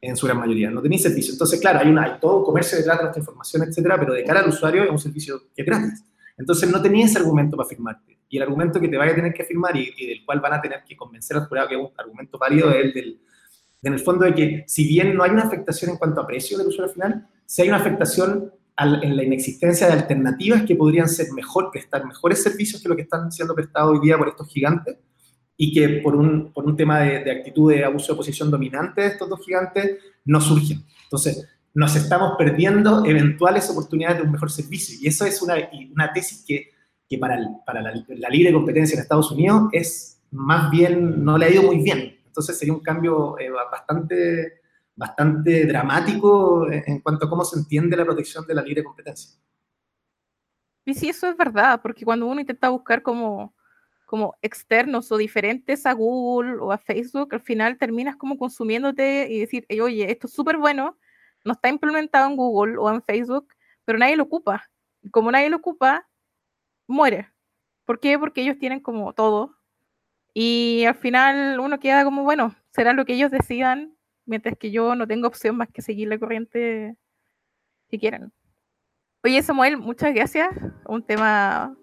[0.00, 0.70] en su gran mayoría.
[0.70, 1.32] No tenéis servicio.
[1.32, 4.40] Entonces, claro, hay, una, hay todo comercio detrás de nuestra información, etcétera, pero de cara
[4.40, 6.04] al usuario es un servicio que es gratis.
[6.38, 8.15] Entonces, no tenías ese argumento para firmarte.
[8.28, 10.54] Y el argumento que te vaya a tener que firmar y, y del cual van
[10.54, 13.20] a tener que convencer al jurado que es un argumento válido es el del,
[13.82, 16.58] en el fondo de que, si bien no hay una afectación en cuanto a precio
[16.58, 21.32] del usuario final, sí hay una afectación en la inexistencia de alternativas que podrían ser
[21.32, 24.98] mejor, prestar mejores servicios que lo que están siendo prestados hoy día por estos gigantes
[25.56, 29.00] y que por un, por un tema de, de, actitud de abuso de posición dominante
[29.00, 30.84] de estos dos gigantes no surgen.
[31.04, 34.98] Entonces, nos estamos perdiendo eventuales oportunidades de un mejor servicio.
[35.00, 35.54] Y eso es una,
[35.92, 36.70] una tesis que,
[37.08, 41.38] que para, el, para la, la, libre competencia en Estados Unidos es más bien, no
[41.38, 42.18] le ha ido muy bien.
[42.26, 44.60] Entonces sería un cambio eh, bastante
[44.96, 49.38] bastante dramático en cuanto a cómo se entiende la protección de la libre competencia.
[50.86, 53.54] Y sí, eso es verdad, porque cuando uno intenta buscar como,
[54.06, 59.40] como externos o diferentes a Google o a Facebook, al final terminas como consumiéndote y
[59.40, 60.96] decir, oye, esto es súper bueno,
[61.44, 63.48] no está implementado en Google o en Facebook,
[63.84, 64.64] pero nadie lo ocupa.
[65.02, 66.08] Y como nadie lo ocupa,
[66.86, 67.30] muere.
[67.84, 68.18] ¿Por qué?
[68.18, 69.56] Porque ellos tienen como todo.
[70.34, 73.96] Y al final uno queda como, bueno, será lo que ellos decidan
[74.26, 76.96] mientras que yo no tengo opción más que seguir la corriente
[77.88, 78.32] si quieren.
[79.24, 80.48] Oye, Samuel, muchas gracias.
[80.86, 81.74] Un tema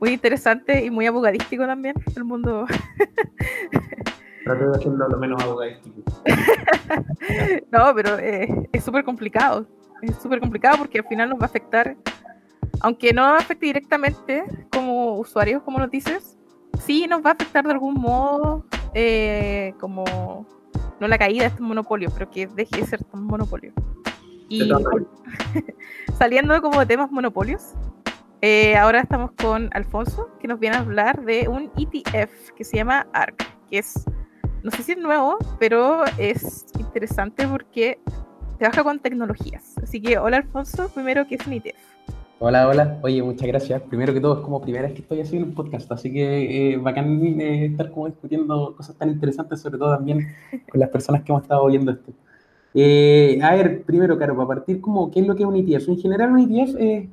[0.00, 2.66] muy interesante y muy abogadístico también, el mundo.
[4.44, 6.02] Trato de hacerlo lo menos abogadístico.
[7.70, 9.68] no, pero eh, es súper complicado.
[10.02, 11.96] Es súper complicado porque al final nos va a afectar,
[12.80, 16.36] aunque no afecte directamente como usuarios, como nos dices,
[16.84, 20.46] sí nos va a afectar de algún modo eh, como
[21.00, 23.72] no la caída de este monopolio, pero que deje de ser un monopolio.
[24.48, 24.70] Y
[26.18, 27.74] saliendo como de temas monopolios,
[28.40, 32.76] eh, ahora estamos con Alfonso, que nos viene a hablar de un ETF que se
[32.76, 34.04] llama ARC, que es,
[34.62, 37.98] no sé si es nuevo, pero es interesante porque
[38.58, 39.78] trabaja con tecnologías.
[39.78, 41.91] Así que, hola Alfonso, primero, ¿qué es un ETF?
[42.44, 42.98] Hola, hola.
[43.02, 43.80] Oye, muchas gracias.
[43.82, 46.76] Primero que todo, es como primera vez que estoy haciendo un podcast, así que eh,
[46.76, 50.26] bacán eh, estar como discutiendo cosas tan interesantes, sobre todo también
[50.68, 52.12] con las personas que hemos estado oyendo esto.
[52.74, 55.88] Eh, a ver, primero, Caro, para partir, como, ¿qué es lo que es un ETF?
[55.90, 57.08] En general, un ETF es,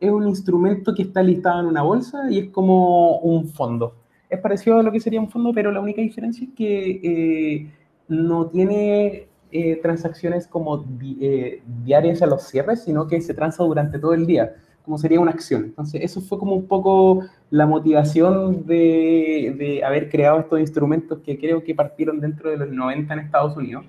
[0.00, 3.94] es un instrumento que está listado en una bolsa y es como un fondo.
[4.28, 7.70] Es parecido a lo que sería un fondo, pero la única diferencia es que eh,
[8.08, 13.62] no tiene eh, transacciones como di eh, diarias a los cierres, sino que se transa
[13.62, 15.64] durante todo el día como sería una acción.
[15.64, 21.38] Entonces, eso fue como un poco la motivación de, de, haber creado estos instrumentos que
[21.38, 23.84] creo que partieron dentro de los 90 en Estados Unidos.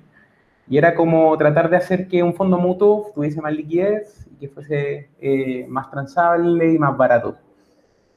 [0.67, 4.47] Y era como tratar de hacer que un fondo mutuo tuviese más liquidez y que
[4.49, 7.38] fuese eh, más transable y más barato.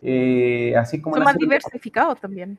[0.02, 2.58] Eh, así como Son más diversificados también.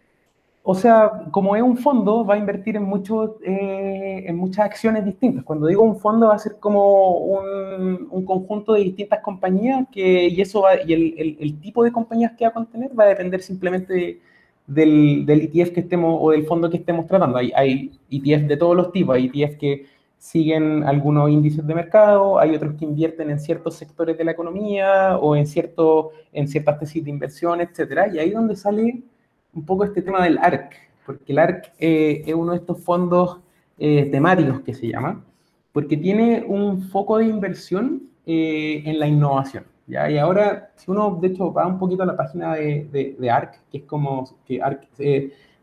[0.70, 5.06] O sea, como es un fondo, va a invertir en, mucho, eh, en muchas acciones
[5.06, 5.46] distintas.
[5.46, 10.28] Cuando digo un fondo, va a ser como un, un conjunto de distintas compañías que,
[10.28, 13.42] y, eso va, y el, tipo de compañías que va a contener va a depender
[13.42, 14.22] simplemente de,
[14.68, 17.38] del, del, ETF que estemos o del fondo que estemos tratando.
[17.38, 19.16] Hay, hay ETF de todos los tipos.
[19.16, 19.86] Hay ETF que
[20.18, 25.18] siguen algunos índices de mercado, hay otros que invierten en ciertos sectores de la economía
[25.18, 28.14] o en, cierto, en ciertas tesis de inversión, etcétera.
[28.14, 29.02] Y ahí es donde sale
[29.54, 30.74] un poco este tema del ARC,
[31.06, 33.40] porque el ARC eh, es uno de estos fondos
[33.80, 35.24] eh, temáticos que se llama,
[35.72, 39.66] porque tiene un foco de inversión eh, en la innovación.
[39.88, 40.10] ¿ya?
[40.10, 43.62] Y ahora, si uno de hecho va un poquito a la página de, de, ARC,
[43.72, 44.88] que es como que ARC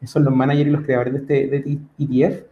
[0.07, 2.45] son los managers y los creadores de este de ETF,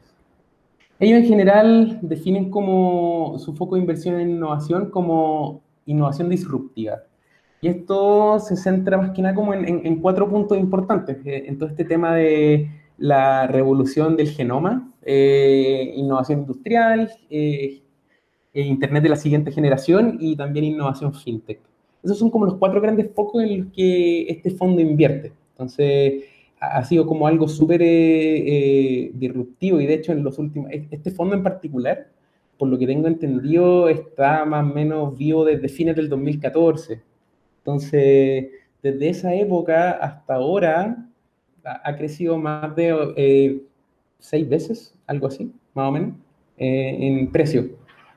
[0.99, 7.03] Ellos en general definen como su foco de inversión en innovación como innovación disruptiva.
[7.63, 11.17] Y esto se centra más que nada como en, cuatro puntos importantes.
[11.25, 17.81] Eh, en todo este tema de la revolución del genoma, eh, innovación industrial, eh,
[18.55, 21.61] Internet de la siguiente generación y también innovación fintech.
[22.03, 25.33] Esos son como los cuatro grandes focos en los que este fondo invierte.
[25.53, 26.25] Entonces,
[26.63, 31.11] ha sido como algo súper eh, eh, disruptivo y de hecho en los últimos, este
[31.11, 32.09] fondo en particular,
[32.57, 37.03] por lo que tengo entendido, está más o menos vivo desde fines del 2014.
[37.63, 38.51] Entonces,
[38.83, 41.07] desde esa época hasta ahora
[41.65, 43.63] ha, crecido más de eh,
[44.19, 46.15] seis veces, algo así, más o menos,
[46.57, 47.71] en precio.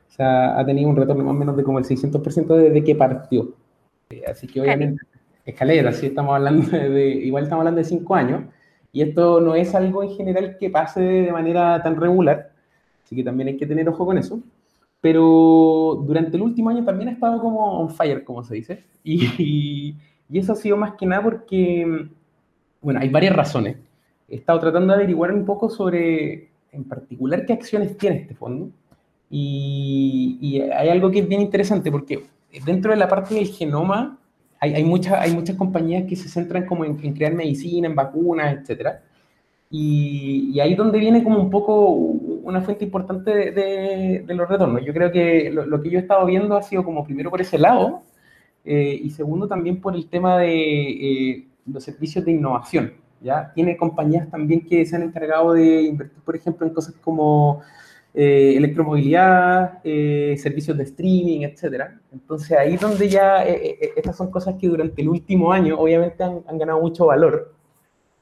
[0.07, 2.95] O sea, ha tenido un retorno más o menos de como el 600% desde que
[2.95, 3.53] partió.
[4.27, 5.05] Así que obviamente
[5.45, 8.43] escalera, sí estamos hablando de, igual estamos hablando de cinco años,
[8.91, 12.51] y esto no es algo en general que pase de manera tan regular,
[13.03, 14.39] así que también hay que tener ojo con eso.
[15.05, 19.95] Pero durante el último año también ha estado como on fire, como se dice, y,
[20.27, 22.07] y eso ha sido más que nada porque,
[22.81, 23.77] bueno, hay varias razones.
[24.27, 28.71] He estado tratando de averiguar un poco sobre, en particular, qué acciones tiene este fondo.
[29.29, 32.25] Y, y, hay algo que es bien interesante porque
[32.65, 34.17] dentro de la parte del genoma
[34.59, 34.83] hay, hay,
[35.19, 38.87] hay muchas compañías que se centran como en, crear medicina, en vacunas, etc.
[39.69, 41.93] Y, y, ahí donde viene como un poco
[42.45, 44.85] una fuente importante de, los retornos.
[44.85, 47.57] Yo creo que lo, que yo he estado viendo ha sido como primero por ese
[47.57, 48.03] lado
[48.63, 52.93] eh, y segundo también por el tema de eh, los servicios de innovación.
[53.21, 53.51] ¿ya?
[53.53, 57.61] Tiene compañías también que se han encargado de invertir, por ejemplo, en cosas como
[58.17, 61.99] eh, electromovilidad, eh, servicios de streaming, etcétera.
[62.13, 66.57] Entonces ahí donde ya eh, estas son cosas que durante el último año obviamente han,
[66.57, 67.54] ganado mucho valor.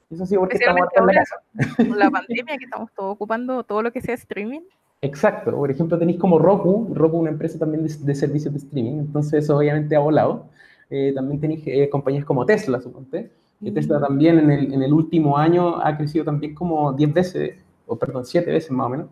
[0.09, 1.35] Eso sí, porque estamos en la casa.
[1.77, 4.61] Con la pandemia que estamos todos ocupando todo lo que sea streaming.
[5.01, 5.51] Exacto.
[5.51, 9.57] Por ejemplo, tenéis como Roku, Roku una empresa también de, servicios de streaming, entonces eso
[9.57, 10.47] obviamente ha volado.
[11.15, 14.01] también tenéis compañías como Tesla, suponte, que Tesla mm.
[14.01, 18.25] también en el, en el último año ha crecido también como 10 veces, o perdón,
[18.25, 19.07] 7 veces más o menos.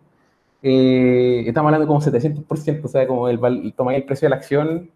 [0.62, 4.90] Eh, estamos hablando como 700%, o sea, como el, el, el precio de la acción,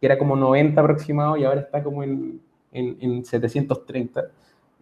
[0.00, 2.40] que era como 90 aproximado y ahora está como en,
[2.72, 4.24] en, 730.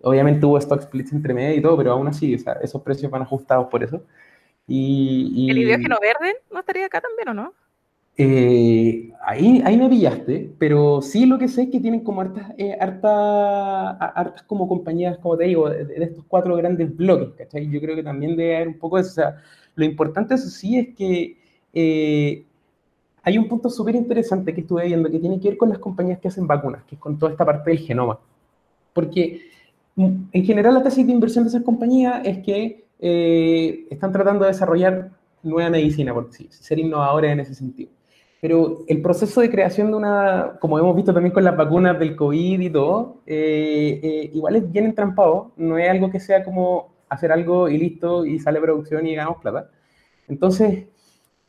[0.03, 3.11] Obviamente hubo stock splits entre medio y todo, pero aún así, o sea, esos precios
[3.11, 4.03] van ajustados por eso.
[4.67, 7.55] Y, y ¿El hidrógeno verde no estaría acá también o no?
[8.17, 12.53] Eh, ahí, ahí me pillaste, pero sí lo que sé es que tienen como hartas,
[12.59, 17.71] eh, hartas, como compañías, como te digo, de, de, estos cuatro grandes bloques, ¿cachai?
[17.71, 19.43] Yo creo que también debe haber un poco de eso, o sea,
[19.75, 21.39] lo importante, eso sí, es que
[21.73, 22.45] eh,
[23.23, 26.19] hay un punto súper interesante que estuve viendo que tiene que ver con las compañías
[26.19, 28.19] que hacen vacunas, que es con toda esta parte del genoma.
[28.93, 29.43] Porque
[29.97, 34.53] en general la tesis de inversión de esas compañías es que eh, están tratando de
[34.53, 35.11] desarrollar
[35.43, 37.91] nueva medicina, por decir, ser innovadores en ese sentido.
[38.41, 42.17] Pero el proceso de creación de una, como hemos visto también con las vacunas del
[42.17, 47.33] COVID y todo, eh, igual es bien entrampado, no es algo que sea como hacer
[47.33, 49.71] algo y listo, y sale producción y ganamos plata.
[50.29, 50.87] Entonces,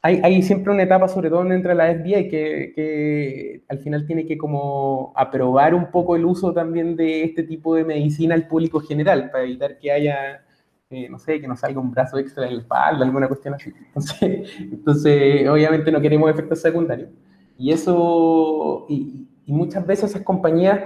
[0.03, 4.25] hay, hay siempre una etapa, sobre todo entre la FBI, que, que, al final tiene
[4.25, 8.79] que como aprobar un poco el uso también de este tipo de medicina al público
[8.79, 10.43] general, para evitar que haya,
[10.89, 13.71] eh, no sé, que nos salga un brazo extra en la espalda, alguna cuestión así.
[13.87, 17.09] Entonces, entonces obviamente no queremos efectos secundarios.
[17.57, 20.79] Y eso, y, y muchas veces esas compañías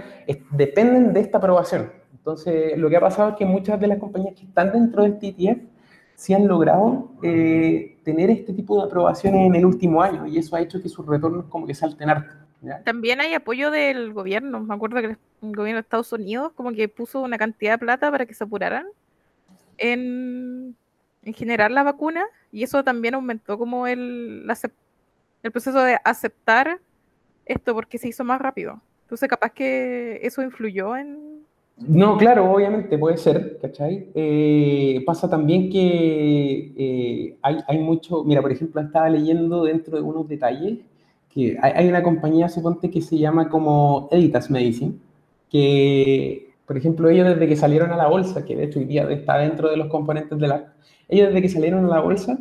[0.52, 1.90] dependen de esta aprobación.
[2.12, 5.20] Entonces, lo que ha pasado es que muchas de las compañías que están dentro del
[5.20, 5.75] TTF
[6.16, 10.56] sí han logrado eh, tener este tipo de aprobaciones en el último año y eso
[10.56, 12.34] ha hecho que sus retornos como que salten harto.
[12.84, 14.60] También hay apoyo del gobierno.
[14.60, 18.10] Me acuerdo que el gobierno de Estados Unidos como que puso una cantidad de plata
[18.10, 18.88] para que se apuraran
[19.78, 20.76] en,
[21.24, 24.48] en generar la vacuna y eso también aumentó como el,
[25.44, 26.80] el proceso de aceptar
[27.46, 28.82] esto porque se hizo más rápido.
[29.04, 31.46] Entonces capaz que eso influyó en,
[31.78, 34.10] no, claro, obviamente puede ser, ¿cachai?
[34.16, 40.04] Eh, pasa también que eh, hay, hay, mucho, mira, por ejemplo, estaba leyendo dentro de
[40.04, 40.80] unos detalles
[41.30, 44.94] que hay, una compañía, suponte, que se llama como Editas Medicine,
[45.50, 49.04] que, por ejemplo, ellos desde que salieron a la bolsa, que de hecho hoy día
[49.12, 50.74] está dentro de los componentes de la...
[51.10, 52.40] Ellos desde que salieron a la bolsa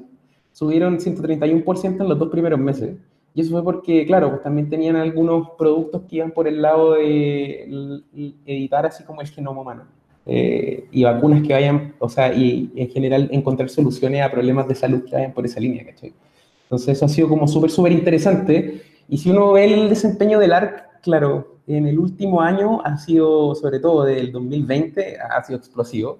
[0.53, 2.97] subieron 131% en los dos primeros meses.
[3.35, 6.93] Y eso fue porque, claro, pues también tenían algunos productos que iban por el lado
[6.95, 8.03] de
[8.47, 9.83] editar así como el genoma humano.
[10.27, 14.75] Eh, y vacunas que vayan, o sea, y en general encontrar soluciones a problemas de
[14.75, 16.15] salud que vayan por esa línea, ¿cachai?
[16.63, 18.83] Entonces eso ha sido como súper, súper interesante.
[19.09, 23.55] Y si uno ve el desempeño del ARC, claro, en el último año ha sido,
[23.55, 26.19] sobre todo del 2020, ha sido explosivo.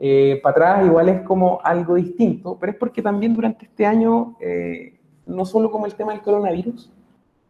[0.00, 4.36] eh, para atrás igual es como algo distinto, pero es porque también durante este año,
[4.40, 4.97] eh,
[5.28, 6.90] no solo como el tema del coronavirus,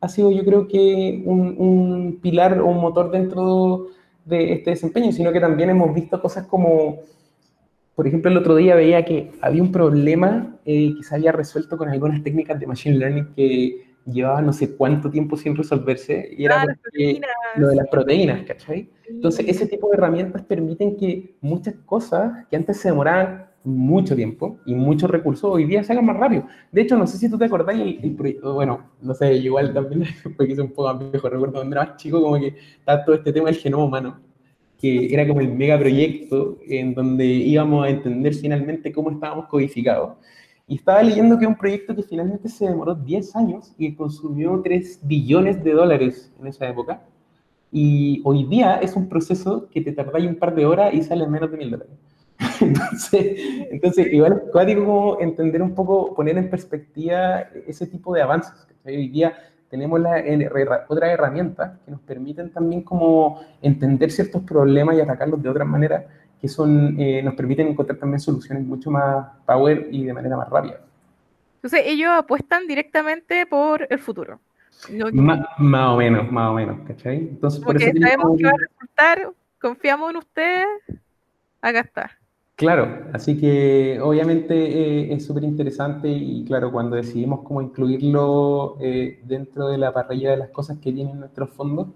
[0.01, 3.87] ha sido yo creo que un, un, pilar o un motor dentro
[4.25, 6.99] de este desempeño, sino que también hemos visto cosas como,
[7.95, 11.77] por ejemplo, el otro día veía que había un problema eh, que se había resuelto
[11.77, 16.45] con algunas técnicas de Machine Learning que llevaba no sé cuánto tiempo sin resolverse, y
[16.45, 16.67] era Ah,
[17.57, 18.89] lo de las proteínas, ¿cachai?
[19.09, 24.59] Entonces, ese tipo de herramientas permiten que muchas cosas que antes se demoraban mucho tiempo
[24.67, 26.47] y muchos recursos, hoy día se hagan más rápido.
[26.73, 30.05] De hecho, no sé si tú te acordás, el, el bueno, no sé, igual también,
[30.37, 33.17] porque es un poco más viejo, recuerdo cuando era más chico, como que estaba todo
[33.17, 34.21] este tema del genoma humano,
[34.79, 40.17] que era como el megaproyecto en donde íbamos a entender finalmente cómo estábamos codificados.
[40.67, 45.01] Y estaba leyendo que un proyecto que finalmente se demoró 10 años y consumió 3
[45.03, 47.03] billones de dólares en esa época.
[47.73, 51.25] Y hoy día es un proceso que te tarda un par de horas y sale
[51.25, 51.93] en menos de mil dólares.
[52.61, 53.37] Entonces,
[53.71, 58.53] entonces, igual es cuático como entender un poco, poner en perspectiva ese tipo de avances.
[58.85, 59.37] Hoy día
[59.69, 60.23] tenemos la,
[60.89, 66.07] otras herramientas que nos permiten también como entender ciertos problemas y atacarlos de otra manera,
[66.41, 70.49] que son, eh, nos permiten encontrar también soluciones mucho más power y de manera más
[70.49, 70.81] rápida.
[71.57, 74.41] Entonces ellos apuestan directamente por el futuro.
[74.91, 77.17] No- más o menos, más o menos, ¿cachai?
[77.17, 80.67] Entonces, por eso sabemos que va a resultar, confiamos en ustedes,
[81.61, 82.18] acá está.
[82.59, 89.21] Claro, así que obviamente eh, es súper interesante y claro, cuando decidimos cómo incluirlo eh,
[89.23, 91.87] dentro de la parrilla de las cosas que tienen nuestros fondos,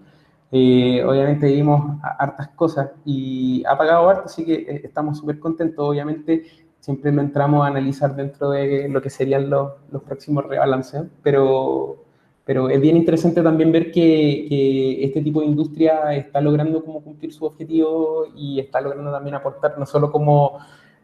[0.53, 5.85] eh, obviamente vimos hartas cosas y ha pagado harto, así que estamos súper contentos.
[5.85, 6.45] Obviamente
[6.79, 12.02] siempre lo entramos a analizar dentro de lo que serían los, los próximos rebalanceos, pero,
[12.45, 17.01] pero es bien interesante también ver que, que este tipo de industria está logrando como
[17.01, 20.59] cumplir su objetivo y está logrando también aportar no solo como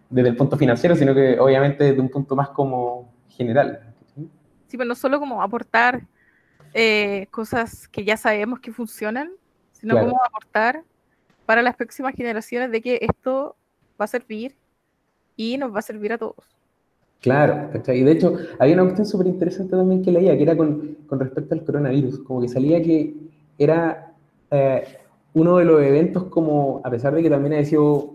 [0.10, 3.93] desde el punto financiero, sino que obviamente desde un punto más como general.
[4.67, 6.02] Sí, pero no solo como aportar
[6.73, 9.32] eh, cosas que ya sabemos que funcionan,
[9.71, 10.10] sino Claro.
[10.10, 10.84] como aportar
[11.45, 13.56] para las próximas generaciones de que esto
[13.99, 14.56] va a servir
[15.36, 16.59] y nos va a servir a todos.
[17.21, 17.99] Claro, ¿cachai?
[17.99, 21.19] Y de hecho, había una cuestión súper interesante también que leía, que era con, con
[21.19, 23.13] respecto al coronavirus, como que salía que
[23.58, 24.13] era
[24.51, 24.84] eh,
[25.34, 28.13] uno de los eventos como, a pesar de que también ha sido,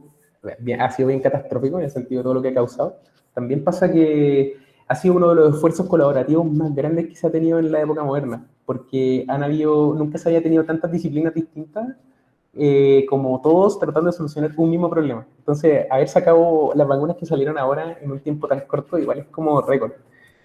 [0.78, 2.96] ha sido bien catastrófico en el sentido de todo lo que ha causado,
[3.34, 4.56] también pasa que
[4.88, 7.82] ha sido uno de los esfuerzos colaborativos más grandes que se ha tenido en la
[7.82, 11.88] época moderna, porque han habido, nunca se había tenido tantas disciplinas distintas
[12.56, 15.26] eh, como todos tratando de solucionar un mismo problema.
[15.38, 19.26] Entonces, haber sacado las vacunas que salieron ahora en un tiempo tan corto, igual es
[19.26, 19.92] como récord.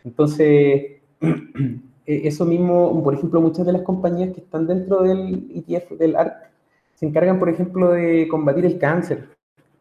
[0.04, 1.02] Entonces, eh,
[2.06, 6.50] eso mismo, por ejemplo, muchas de las compañías que están dentro del ETF, del ARC,
[6.95, 9.30] se encargan, por ejemplo, de combatir el cáncer.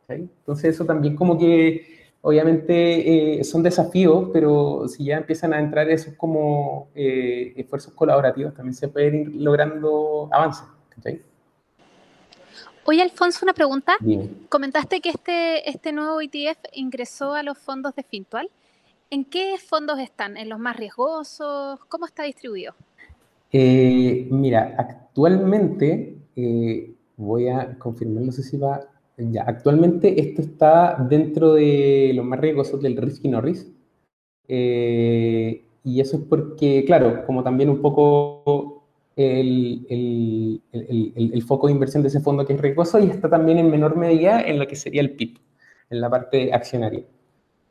[0.08, 0.14] ¿sí?
[0.14, 5.88] Entonces, eso también como que, obviamente, eh, son desafíos, pero si ya empiezan a entrar
[5.90, 10.64] esos como eh, esfuerzos colaborativos, también se pueden ir logrando avances.
[11.02, 11.22] ¿sí?
[12.90, 13.92] Oye, Alfonso, una pregunta.
[14.00, 14.30] Dime.
[14.48, 18.48] Comentaste que este, este nuevo ETF ingresó a los fondos de Fintual.
[19.10, 20.38] ¿En qué fondos están?
[20.38, 21.84] ¿En los más riesgosos?
[21.90, 22.72] ¿Cómo está distribuido?
[23.52, 28.80] Eh, mira, actualmente, eh, voy a confirmar, no sé si va,
[29.18, 33.70] ya, actualmente esto está dentro de los más riesgosos del Risky Norris.
[34.48, 38.77] Eh, y eso es porque, claro, como también un poco
[39.18, 43.28] el, el- el- el- foco de inversión de ese fondo que es riesgoso y está
[43.28, 45.38] también en menor medida en lo que sería el PIB,
[45.90, 47.04] en la parte accionaria.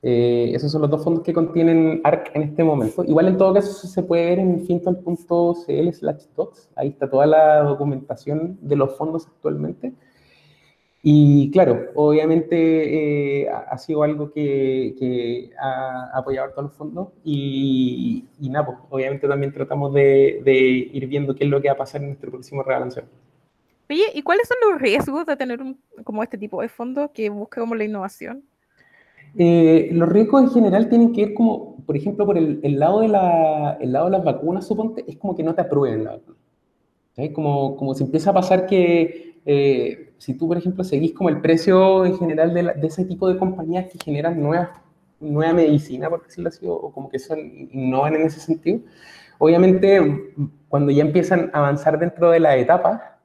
[0.03, 3.03] Eh, esos son los dos fondos que contienen ARC en este momento.
[3.03, 6.69] Igual en todo caso se puede ver en fintual.cl slash docs.
[6.75, 9.93] Ahí está toda la documentación de los fondos actualmente.
[11.09, 17.07] Y claro, obviamente eh, ha sido algo que, que ha apoyado a todos los fondos
[17.23, 21.69] y, y nada, pues, obviamente también tratamos de, de ir viendo qué es lo que
[21.69, 23.05] va a pasar en nuestro próximo rebalanceo.
[23.89, 27.29] Oye, ¿y cuáles son los riesgos de tener un, como este tipo de fondo que
[27.29, 28.43] busca como la innovación?
[29.37, 32.99] Eh, los riesgos en general tienen que ver como, por ejemplo, por el, el lado,
[32.99, 36.17] de la, el lado de las vacunas, suponte, es como que no te aprueben la
[36.17, 36.37] vacuna.
[37.15, 37.31] ¿sí?
[37.31, 41.41] Como, como si empieza a pasar que eh, si tú, por ejemplo, seguís como el
[41.41, 44.69] precio en general de, la- de ese tipo de compañías que generan nuevas,
[45.21, 48.81] nueva medicina, por decirlo así, o, o como que son, innovan en ese sentido,
[49.39, 50.33] obviamente
[50.69, 53.19] cuando ya empiezan a avanzar dentro de la etapa,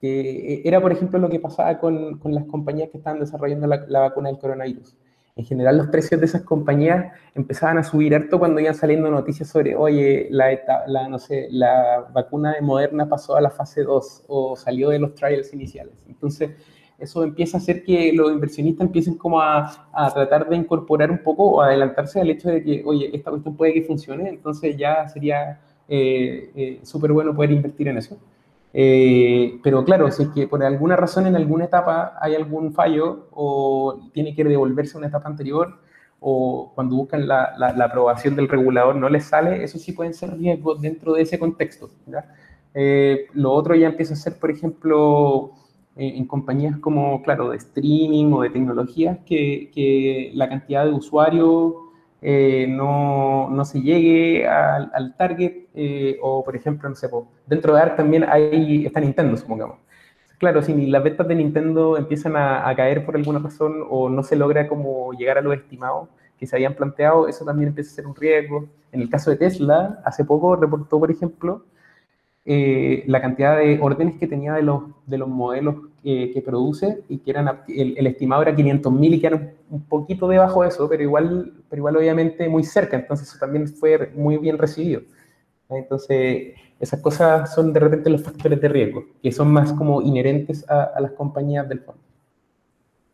[0.00, 3.84] que era, por ejemplo, lo que pasaba con, con las compañías que estaban desarrollando la,
[3.88, 4.96] la vacuna del coronavirus.
[5.34, 9.48] En general, los precios de esas compañías empezaban a subir harto cuando iban saliendo noticias
[9.48, 14.24] sobre, oye, la, la, no sé, la vacuna de Moderna pasó a la fase 2
[14.28, 15.94] o salió de los trials iniciales.
[16.06, 16.50] Entonces,
[16.98, 21.22] eso empieza a hacer que los inversionistas empiecen como a, a, tratar de incorporar un
[21.22, 25.08] poco o adelantarse al hecho de que, oye, esta cuestión puede que funcione, entonces ya
[25.08, 28.18] sería eh, eh, súper bueno poder invertir en eso.
[28.74, 33.28] Eh, pero claro, si es que por alguna razón en alguna etapa hay algún fallo
[33.30, 35.78] o tiene que devolverse a una etapa anterior
[36.20, 40.36] o cuando buscan la, la, aprobación del regulador no les sale, eso sí pueden ser
[40.38, 41.90] riesgos dentro de ese contexto.
[43.34, 45.52] lo otro ya empieza a ser, por ejemplo,
[45.96, 51.74] en compañías como, claro, de streaming o de tecnologías, que, que la cantidad de usuarios
[52.22, 57.08] eh, no, no, se llegue al, target, eh, o por ejemplo, no sé,
[57.46, 59.78] dentro de ARC también hay, está Nintendo, supongamos.
[60.38, 64.22] Claro, si las ventas de Nintendo empiezan a, a, caer por alguna razón o no
[64.22, 66.08] se logra como llegar a los estimados
[66.38, 68.68] que se habían planteado, eso también empieza a ser un riesgo.
[68.90, 71.64] En el caso de Tesla, hace poco reportó, por ejemplo,
[72.44, 77.18] eh, la cantidad de órdenes que tenía de los, de los modelos que produce y
[77.18, 81.00] que eran, el, estimado era 500.000 y que eran un poquito debajo de eso, pero
[81.00, 85.02] igual, pero igual obviamente muy cerca, entonces eso también fue muy bien recibido.
[85.70, 90.68] Entonces, esas cosas son de repente los factores de riesgo, que son más como inherentes
[90.68, 92.02] a, a las compañías del fondo.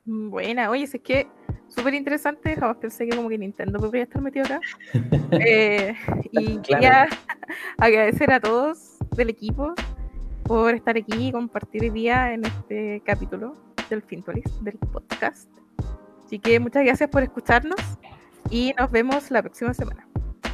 [0.06, 1.26] Buena, oye, es que
[1.68, 4.60] súper interesante, jamás pensé que como que Nintendo podría estar metido acá.
[5.32, 5.94] eh,
[6.32, 7.06] y quería
[7.76, 9.74] agradecer a todos del equipo
[10.44, 13.54] por estar aquí y compartir el día en este capítulo
[13.90, 15.50] del Fintolis, del podcast.
[16.24, 17.80] Así que muchas gracias por escucharnos
[18.50, 20.08] y nos vemos la próxima semana.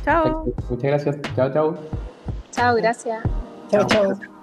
[0.04, 0.46] Chao.
[0.68, 1.16] Muchas gracias.
[1.36, 1.78] Chao, chao.
[2.50, 3.22] Chao, gracias.
[3.70, 4.33] Chao, chao.